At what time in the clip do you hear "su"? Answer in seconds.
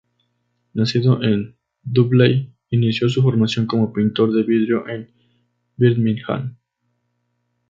3.07-3.21